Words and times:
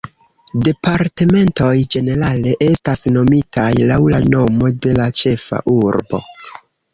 Departementoj, 0.67 1.73
ĝenerale, 1.95 2.53
estas 2.69 3.03
nomitaj 3.19 3.67
laŭ 3.93 3.99
la 4.15 4.23
nomo 4.35 4.71
de 4.87 4.97
la 5.01 5.07
ĉefa 5.21 5.61
urbo. 5.77 6.23